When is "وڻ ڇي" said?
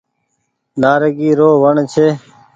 1.63-2.07